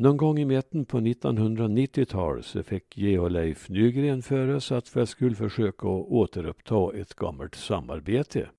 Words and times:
Någon 0.00 0.16
gång 0.16 0.38
i 0.38 0.44
mitten 0.44 0.84
på 0.84 1.00
1990-talet 1.00 2.44
så 2.44 2.62
fick 2.62 2.98
Georg 2.98 3.32
Leif 3.32 3.68
Nygren 3.68 4.22
för 4.22 4.48
oss 4.48 4.72
att 4.72 4.96
vi 4.96 5.06
skulle 5.06 5.36
försöka 5.36 5.88
återuppta 5.88 6.96
ett 6.96 7.14
gammalt 7.14 7.54
samarbete. 7.54 8.50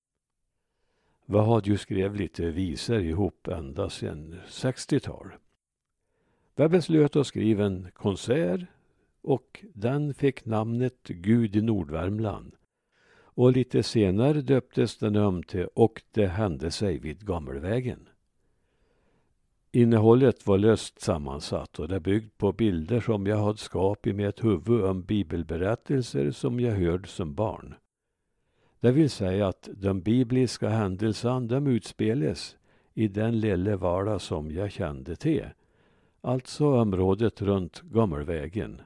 Vi 1.26 1.38
hade 1.38 1.70
ju 1.70 1.78
skrivit 1.78 2.20
lite 2.20 2.52
visor 2.52 3.02
ihop 3.02 3.48
ända 3.48 3.90
sedan 3.90 4.36
60-talet. 4.48 5.40
Vi 6.56 6.68
beslöt 6.68 7.16
att 7.16 7.28
skriva 7.28 7.66
en 7.66 7.88
konsert 7.94 8.62
och 9.22 9.66
den 9.74 10.14
fick 10.14 10.46
namnet 10.46 11.08
Gud 11.08 11.56
i 11.56 11.62
Nordvärmland. 11.62 12.56
Och 13.14 13.52
lite 13.52 13.84
senare 13.84 14.42
döptes 14.42 14.98
den 14.98 15.16
om 15.16 15.44
till 15.44 15.68
Och 15.74 16.02
det 16.12 16.28
hände 16.28 16.72
sig 16.72 16.98
vid 16.98 17.26
Gammelvägen. 17.26 18.08
Innehållet 19.74 20.48
var 20.48 20.58
löst 20.58 21.02
sammansatt 21.02 21.80
och 21.80 21.88
det 21.88 22.00
byggt 22.00 22.38
på 22.38 22.52
bilder 22.52 23.00
som 23.00 23.28
jag 23.28 23.38
hade 23.38 23.58
skapat 23.58 24.16
med 24.16 24.30
ett 24.30 24.44
huvud 24.44 24.86
om 24.86 25.02
bibelberättelser 25.02 26.32
som 26.32 26.60
jag 26.60 26.76
hörde 26.76 27.08
som 27.08 27.36
barn. 27.36 27.76
Det 28.80 28.92
vill 28.92 29.10
säga 29.10 29.48
att 29.48 29.70
de 29.74 30.02
bibliska 30.02 30.70
händelserna 30.70 31.40
de 31.40 31.68
utspelas 31.68 32.58
i 32.94 33.08
den 33.08 33.40
lilla 33.40 33.78
vardag 33.78 34.22
som 34.22 34.52
jag 34.52 34.72
kände 34.72 35.16
till. 35.16 35.46
Alltså 36.22 36.82
området 36.82 37.42
runt 37.42 37.82
Gammelvägen. 37.82 38.82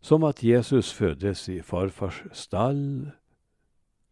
Som 0.00 0.22
att 0.22 0.42
Jesus 0.42 0.92
föddes 0.92 1.48
i 1.48 1.62
farfars 1.62 2.22
stall. 2.32 3.10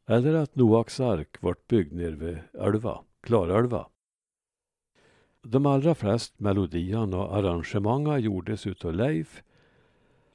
Eller 0.07 0.35
att 0.35 0.55
Noaks 0.55 1.01
ark 1.01 1.37
vart 1.41 1.67
byggd 1.69 1.93
nere 1.93 2.17
vid 2.17 2.39
Ölva, 2.53 3.01
Klarälva. 3.21 3.87
De 5.45 5.67
allra 5.67 5.95
flest 5.95 6.41
melodierna 6.41 7.17
och 7.17 7.37
arrangemangen 7.37 8.21
gjordes 8.21 8.67
utav 8.67 8.95
Leif. 8.95 9.43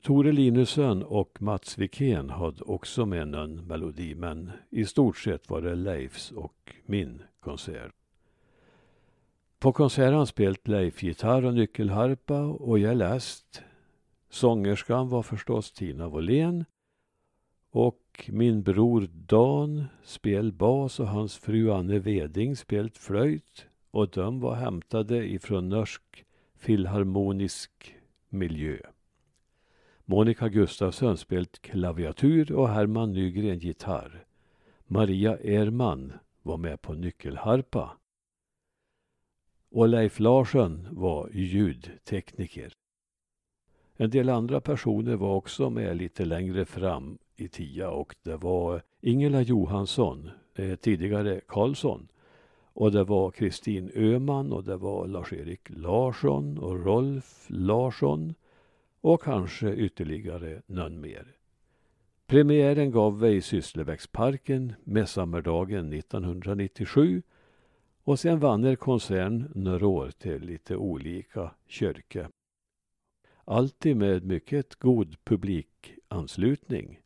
Tore 0.01 0.31
Linusson 0.31 1.03
och 1.03 1.41
Mats 1.41 1.77
Wikén 1.77 2.29
hade 2.29 2.63
också 2.63 3.05
med 3.05 3.27
någon 3.27 3.67
melodi 3.67 4.15
men 4.15 4.51
i 4.69 4.85
stort 4.85 5.17
sett 5.17 5.49
var 5.49 5.61
det 5.61 5.75
Leifs 5.75 6.31
och 6.31 6.73
min 6.85 7.21
konsert. 7.39 7.91
På 9.59 9.71
konserten 9.71 10.27
spelade 10.27 10.59
Leif 10.63 11.03
gitarr 11.03 11.45
och 11.45 11.53
nyckelharpa 11.53 12.41
och 12.41 12.79
jag 12.79 12.97
läste. 12.97 13.59
Sångerskan 14.29 15.09
var 15.09 15.23
förstås 15.23 15.71
Tina 15.71 16.07
Wåhlén 16.07 16.65
och 17.71 18.29
min 18.29 18.63
bror 18.63 19.09
Dan 19.11 19.85
spelade 20.03 20.51
bas 20.51 20.99
och 20.99 21.07
hans 21.07 21.37
fru 21.37 21.71
Anne 21.71 21.99
Weding 21.99 22.55
spelade 22.55 22.93
flöjt 22.93 23.67
och 23.91 24.09
de 24.09 24.39
var 24.39 24.55
hämtade 24.55 25.25
ifrån 25.25 25.69
norsk 25.69 26.25
filharmonisk 26.55 27.95
miljö. 28.29 28.77
Monica 30.05 30.49
Gustafsson 30.49 31.17
spelat 31.17 31.61
klaviatur 31.61 32.51
och 32.51 32.69
Herman 32.69 33.13
Nygren 33.13 33.59
gitarr. 33.59 34.25
Maria 34.85 35.37
Erman 35.37 36.13
var 36.41 36.57
med 36.57 36.81
på 36.81 36.93
nyckelharpa. 36.93 37.97
Och 39.71 39.87
Leif 39.87 40.19
Larsson 40.19 40.87
var 40.91 41.29
ljudtekniker. 41.33 42.73
En 43.95 44.09
del 44.09 44.29
andra 44.29 44.61
personer 44.61 45.15
var 45.15 45.35
också 45.35 45.69
med 45.69 45.97
lite 45.97 46.25
längre 46.25 46.65
fram 46.65 47.17
i 47.35 47.47
TIA 47.47 47.89
och 47.89 48.15
det 48.23 48.37
var 48.37 48.81
Ingela 49.01 49.41
Johansson, 49.41 50.29
eh, 50.55 50.75
tidigare 50.75 51.41
Karlsson, 51.47 52.07
och 52.77 52.91
det 52.91 53.03
var 53.03 53.31
Kristin 53.31 53.91
Öman 53.95 54.51
och 54.51 54.63
det 54.63 54.77
var 54.77 55.07
Lars-Erik 55.07 55.69
Larsson 55.69 56.57
och 56.57 56.85
Rolf 56.85 57.45
Larsson 57.47 58.33
och 59.01 59.21
kanske 59.21 59.73
ytterligare 59.73 60.61
någon 60.65 61.01
mer. 61.01 61.35
Premiären 62.27 62.91
gav 62.91 63.19
vi 63.19 63.29
i 63.29 63.41
Sysslebäcksparken 63.41 64.73
Midsommardagen 64.83 65.93
1997 65.93 67.21
och 68.03 68.19
sen 68.19 68.39
vann 68.39 68.65
er 68.65 68.75
koncern 68.75 69.51
några 69.55 69.87
år 69.87 70.11
till 70.11 70.41
lite 70.41 70.75
olika 70.75 71.51
kyrkor. 71.67 72.27
Alltid 73.45 73.97
med 73.97 74.23
mycket 74.23 74.75
god 74.75 75.15
publikanslutning. 75.23 76.99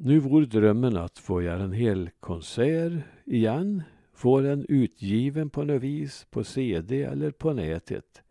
Nu 0.00 0.18
vore 0.18 0.46
drömmen 0.46 0.96
att 0.96 1.18
få 1.18 1.42
göra 1.42 1.62
en 1.62 1.72
hel 1.72 2.10
konsert 2.20 2.92
igen, 3.24 3.82
få 4.12 4.40
den 4.40 4.66
utgiven 4.68 5.50
på 5.50 5.64
något 5.64 5.82
vis 5.82 6.26
på 6.30 6.44
CD 6.44 7.02
eller 7.02 7.30
på 7.30 7.52
nätet. 7.52 8.22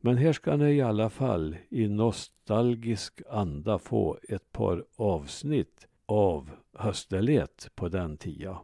Men 0.00 0.16
här 0.16 0.32
ska 0.32 0.56
ni 0.56 0.72
i 0.72 0.80
alla 0.80 1.10
fall 1.10 1.56
i 1.68 1.88
nostalgisk 1.88 3.22
anda 3.30 3.78
få 3.78 4.18
ett 4.28 4.52
par 4.52 4.84
avsnitt 4.96 5.86
av 6.06 6.50
Höstelet 6.72 7.70
på 7.74 7.88
den 7.88 8.16
tiden. 8.16 8.56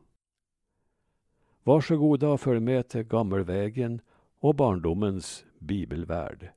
Varsågoda 1.62 2.28
och 2.28 2.40
följ 2.40 2.60
med 2.60 2.88
till 2.88 3.02
Gammelvägen 3.02 4.00
och 4.38 4.54
barndomens 4.54 5.44
bibelvärld. 5.58 6.50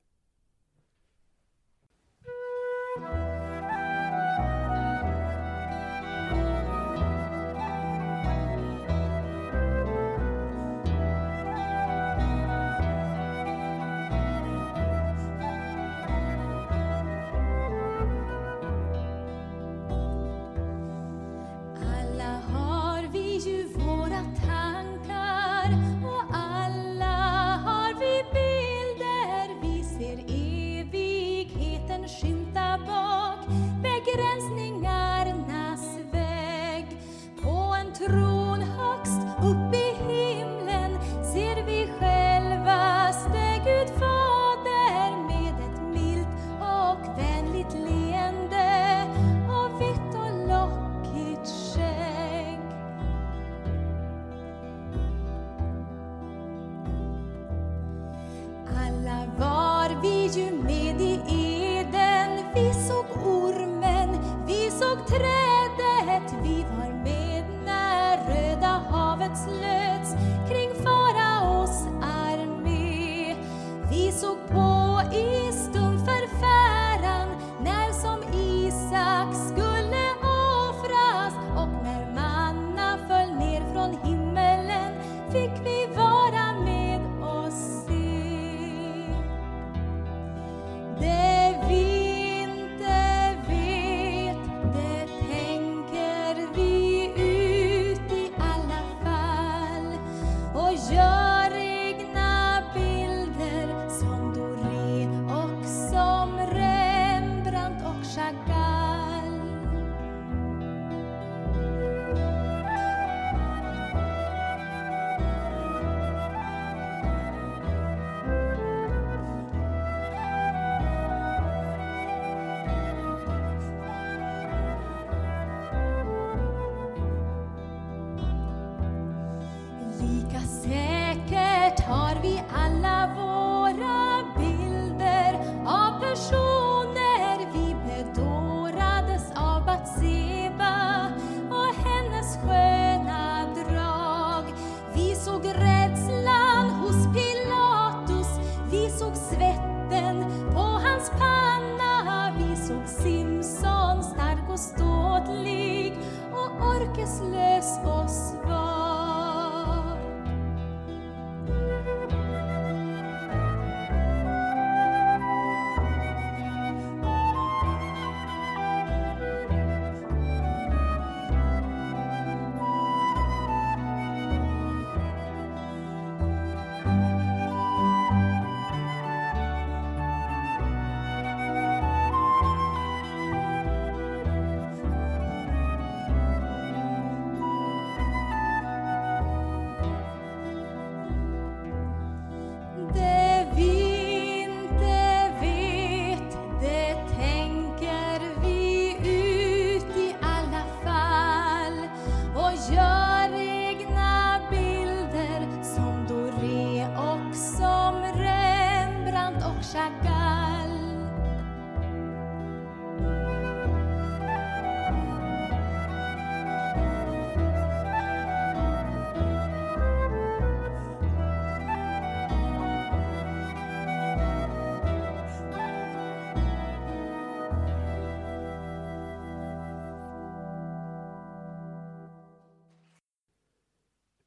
so 74.16 74.34
poor. 74.48 74.65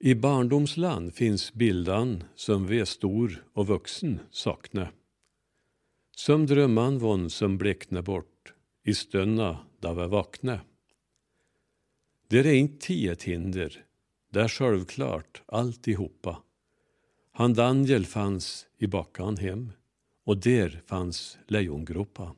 I 0.02 0.16
barndomsland 0.16 1.14
finns 1.14 1.54
bildan 1.54 2.24
som 2.36 2.68
vi 2.68 2.80
är 2.80 2.86
stor 2.86 3.46
och 3.54 3.68
vuxen 3.68 4.20
sakne. 4.32 4.92
Som 6.16 6.46
drömman 6.46 7.00
von 7.00 7.30
som 7.30 7.58
blekna 7.58 8.02
bort 8.02 8.54
i 8.84 8.94
stönna 8.94 9.60
där 9.80 9.94
vi 9.94 10.08
vakne. 10.08 10.62
Det 12.28 12.40
är 12.40 12.54
inte 12.54 12.94
ett 12.94 13.24
hinder, 13.24 13.86
det 14.30 14.42
är 14.42 14.48
självklart 14.48 15.42
alltihopa. 15.46 16.44
Han 17.32 17.54
Daniel 17.54 18.06
fanns 18.06 18.68
i 18.78 18.88
bakan 18.88 19.38
hem 19.38 19.72
och 20.26 20.38
där 20.38 20.82
fanns 20.86 21.38
lejongropa. 21.48 22.36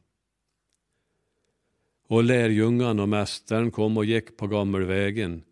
Och 2.07 2.23
lärjungan 2.23 2.99
och 2.99 3.09
mästaren 3.09 3.71
kom 3.71 3.97
och 3.97 4.05
gick 4.05 4.37
på 4.37 4.47
gammelvägen 4.47 5.43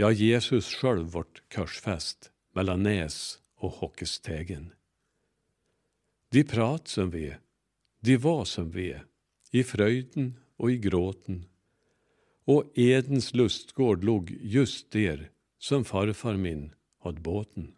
Ja, 0.00 0.12
Jesus 0.12 0.74
själv 0.74 1.06
vart 1.06 1.42
korsfäst 1.54 2.30
mellan 2.52 2.82
Näs 2.82 3.38
och 3.54 3.70
Hockestegen. 3.70 4.72
De 6.30 6.44
prat 6.44 6.88
som 6.88 7.10
vi, 7.10 7.34
de 8.00 8.16
var 8.16 8.44
som 8.44 8.70
vi, 8.70 8.96
i 9.50 9.64
fröjden 9.64 10.38
och 10.56 10.70
i 10.70 10.78
gråten. 10.78 11.46
Och 12.44 12.64
Edens 12.74 13.34
lustgård 13.34 14.04
låg 14.04 14.30
just 14.40 14.90
där 14.90 15.30
som 15.58 15.84
farfar 15.84 16.36
min 16.36 16.74
hade 16.98 17.20
båten. 17.20 17.74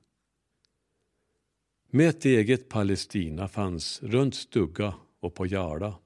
Med 1.91 2.09
ett 2.09 2.25
eget 2.25 2.69
Palestina 2.69 3.49
fanns 3.49 4.03
runt 4.03 4.35
Stugga 4.35 4.95
och 5.21 5.35
på 5.35 5.47
Jarla. 5.47 5.99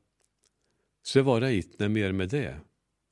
Så 1.03 1.23
var 1.23 1.41
det 1.41 1.57
inte 1.57 1.89
mer 1.89 2.13
med 2.13 2.29
det, 2.29 2.61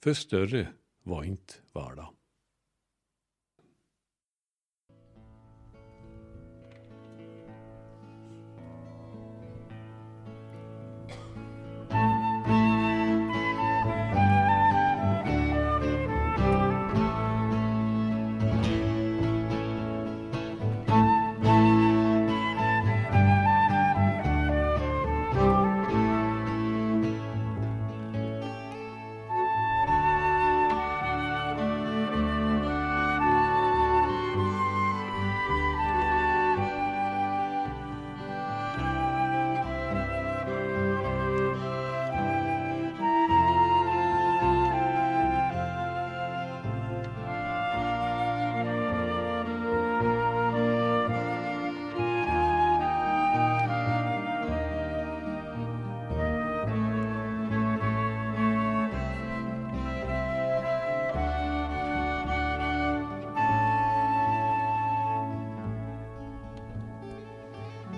för 0.02 0.14
större 0.14 0.68
var 1.02 1.24
inte 1.24 1.54
Vala. 1.72 2.14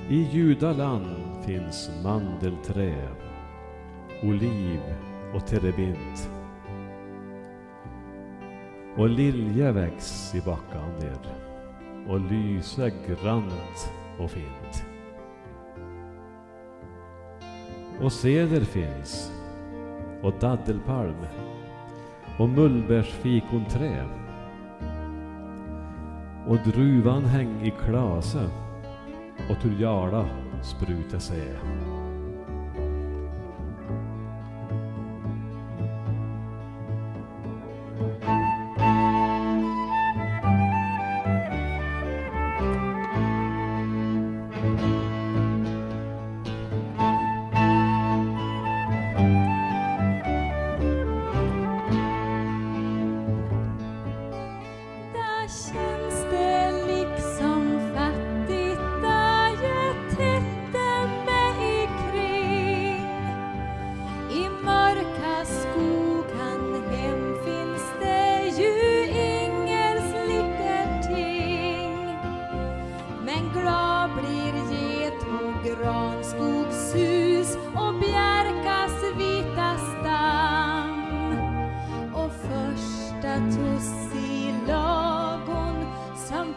I 0.08 0.22
Judaland 0.22 1.44
finns 1.44 1.90
mandelträ, 2.04 3.08
oliv 4.22 4.80
och 5.34 5.46
terebint. 5.46 6.30
Och 8.96 9.08
lilja 9.08 9.72
väx 9.72 10.34
i 10.34 10.40
backan 10.40 10.90
ner 11.00 11.18
och 12.08 12.20
lysa 12.20 12.88
grant 12.88 13.92
och 14.18 14.30
fint. 14.30 14.86
Och 18.02 18.12
ceder 18.12 18.60
finns 18.60 19.32
och 20.22 20.32
daddelpalm 20.40 21.26
och 22.38 22.48
mullbärsfikonträ 22.48 24.04
och 26.46 26.58
druvan 26.64 27.24
häng 27.24 27.62
i 27.62 27.70
klase 27.70 28.50
och 29.50 29.60
till 29.60 29.80
Jala 29.80 30.28
spruta 30.62 31.20
sig. 31.20 31.58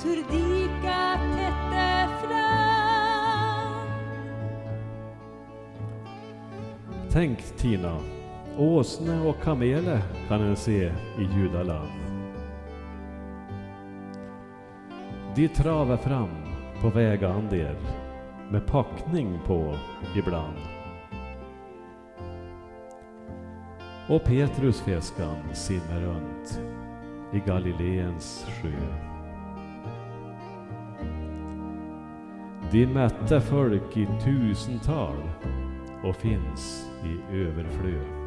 Furdika 0.10 1.20
tätte 1.36 2.10
fram 2.22 3.76
Tänk 7.12 7.42
Tina, 7.58 7.98
åsne 8.58 9.28
och 9.28 9.42
kamele 9.42 10.02
kan 10.28 10.42
en 10.42 10.56
se 10.56 10.92
i 11.18 11.24
judaland. 11.38 11.90
De 15.36 15.48
travar 15.48 15.98
fram 15.98 16.30
på 16.82 16.90
vägander 16.90 17.76
med 18.52 18.68
packning 18.68 19.40
på 19.46 19.76
ibland. 20.16 20.58
Och 24.10 24.24
Petrusfiskan 24.24 25.54
simmar 25.54 26.00
runt 26.00 26.62
i 27.34 27.40
Galileens 27.50 28.46
sjö. 28.62 29.09
De 32.72 32.86
mätte 32.86 33.42
folk 33.42 33.98
i 33.98 34.08
tusental 34.24 35.18
och 36.04 36.16
finns 36.16 36.90
i 37.04 37.36
överflöd. 37.36 38.19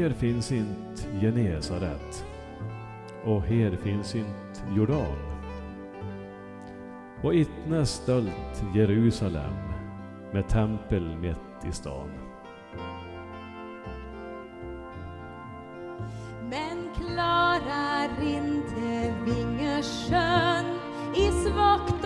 Här 0.00 0.10
finns 0.10 0.52
inte 0.52 1.02
Genesaret 1.20 2.26
och 3.24 3.42
här 3.42 3.76
finns 3.76 4.14
inte 4.14 4.60
Jordan. 4.76 5.16
Och 7.22 7.34
itne 7.34 7.86
stölt 7.86 8.64
Jerusalem 8.74 9.54
med 10.32 10.48
tempel 10.48 11.16
mitt 11.16 11.64
i 11.68 11.72
stan. 11.72 12.08
Men 16.50 16.88
klarar 16.94 18.10
inte 18.22 19.14
Vingersjön 19.24 20.64
i 21.16 21.30
svagt 21.30 21.99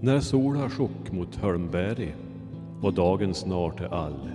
När 0.00 0.20
sola 0.20 0.70
sjokk 0.70 1.12
mot 1.12 1.36
Hölmberg 1.36 2.14
och 2.82 2.94
dagen 2.94 3.34
snart 3.34 3.80
är 3.80 3.94
all, 3.94 4.30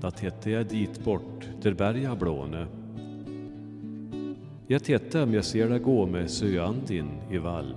da 0.00 0.10
tittar 0.10 0.50
jag 0.50 0.66
dit 0.66 1.04
bort 1.04 1.48
där 1.62 1.74
berga 1.74 2.16
blåne. 2.16 2.66
Jag 4.66 4.84
tittar 4.84 5.22
om 5.22 5.34
jag 5.34 5.44
ser 5.44 5.68
dig 5.68 5.78
gå 5.78 6.06
med 6.06 6.30
söandin 6.30 7.10
i 7.30 7.38
vall, 7.38 7.74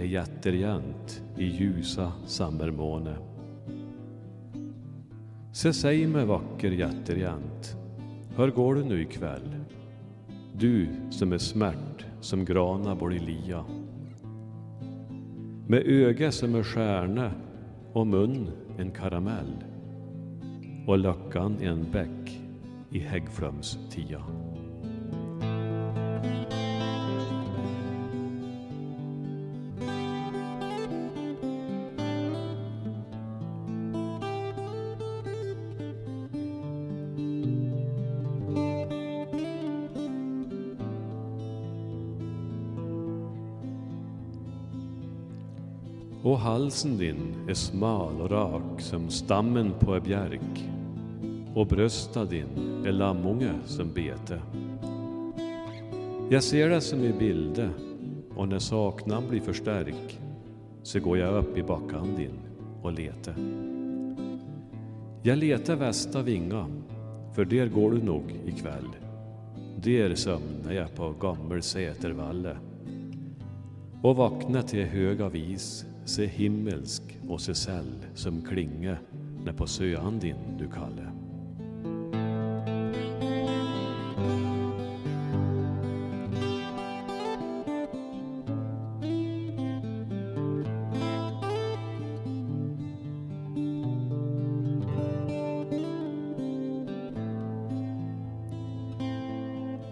är 0.00 0.04
jätterjänt 0.04 1.22
i 1.36 1.44
ljusa 1.44 2.12
sommarmåne. 2.26 3.16
Se 5.52 5.72
säg 5.72 6.06
mig 6.06 6.24
vacker 6.24 6.70
jätterjänt, 6.70 7.76
hur 8.36 8.50
går 8.50 8.74
det 8.74 8.84
nu 8.84 9.02
ikväll? 9.02 9.54
Du 10.52 10.88
som 11.10 11.32
är 11.32 11.38
smärt 11.38 12.06
som 12.20 12.44
grana 12.44 12.94
borde 12.94 13.18
lia. 13.18 13.64
Med 15.70 15.82
öga 15.86 16.32
som 16.32 16.54
en 16.54 16.64
stjärna 16.64 17.32
och 17.92 18.06
mun 18.06 18.50
en 18.78 18.90
karamell. 18.90 19.64
Och 20.86 20.98
luckan 20.98 21.56
en 21.60 21.90
bäck 21.92 22.40
i 22.90 22.98
Häggflums 22.98 23.78
Och 46.40 46.46
halsen 46.46 46.98
din 46.98 47.34
är 47.48 47.54
smal 47.54 48.20
och 48.20 48.30
rak 48.30 48.80
som 48.80 49.10
stammen 49.10 49.72
på 49.80 49.94
en 49.94 50.02
bjärk 50.02 50.70
och 51.54 51.66
brösta 51.66 52.24
din 52.24 52.82
är 52.86 52.92
lammunge 52.92 53.52
som 53.64 53.92
bete. 53.92 54.40
Jag 56.30 56.42
ser 56.42 56.68
det 56.68 56.80
som 56.80 57.04
i 57.04 57.12
bilde 57.12 57.70
och 58.36 58.48
när 58.48 58.58
saknan 58.58 59.28
blir 59.28 59.40
för 59.40 59.52
stark 59.52 60.20
så 60.82 61.00
går 61.00 61.18
jag 61.18 61.34
upp 61.34 61.58
i 61.58 61.62
bakan 61.62 62.16
din 62.16 62.38
och 62.82 62.92
letar. 62.92 63.34
Jag 65.22 65.38
letar 65.38 65.76
västa 65.76 66.22
vinga, 66.22 66.66
för 67.34 67.44
där 67.44 67.66
går 67.66 67.90
du 67.90 68.02
nog 68.02 68.24
ikväll. 68.46 68.88
Där 69.76 70.14
sömnar 70.14 70.72
jag 70.72 70.94
på 70.94 71.14
gammel 71.20 71.62
sätervalle 71.62 72.56
och 74.02 74.16
vaknar 74.16 74.62
till 74.62 74.84
höga 74.84 75.28
vis, 75.28 75.86
se 76.04 76.26
himmelsk 76.26 77.02
och 77.28 77.40
se 77.40 77.54
säll 77.54 78.06
som 78.14 78.42
klinge 78.42 78.98
när 79.44 79.52
på 79.52 79.66
söan 79.66 80.18
din 80.18 80.58
du 80.58 80.68
kalle. 80.68 81.12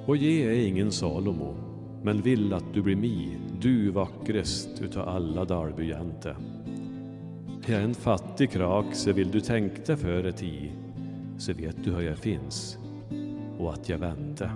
Och 0.08 0.16
ge 0.16 0.46
är 0.46 0.66
ingen 0.68 0.92
Salomo, 0.92 1.67
men 2.02 2.22
vill 2.22 2.52
att 2.52 2.74
du 2.74 2.82
blir 2.82 2.96
mi, 2.96 3.38
du 3.60 3.90
vackrest 3.90 4.82
utav 4.82 5.08
alla 5.08 5.44
dalbyjänte. 5.44 6.36
Jag 7.66 7.80
är 7.80 7.84
en 7.84 7.94
fattig 7.94 8.50
krak, 8.50 8.86
så 8.92 9.12
vill 9.12 9.30
du 9.30 9.40
tänkte 9.40 9.96
före 9.96 10.32
ti, 10.32 10.72
så 11.38 11.52
vet 11.52 11.84
du 11.84 11.90
hur 11.90 12.02
jag 12.02 12.18
finns 12.18 12.78
och 13.58 13.72
att 13.72 13.88
jag 13.88 13.98
väntar. 13.98 14.52